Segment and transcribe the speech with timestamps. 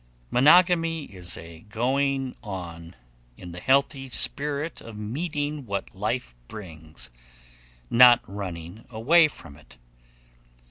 [0.31, 2.95] Monogamy is a going on
[3.37, 7.11] in the healthy spirit of meeting what life brings,
[7.87, 9.77] not running away from it.